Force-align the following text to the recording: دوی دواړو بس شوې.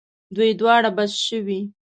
دوی 0.35 0.51
دواړو 0.59 0.89
بس 0.97 1.11
شوې. 1.27 1.59